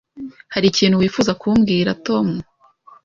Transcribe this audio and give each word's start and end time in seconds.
Hari 0.53 0.65
ikintu 0.69 0.99
wifuza 1.01 1.31
kubwira 1.41 1.89
Tom? 2.05 2.27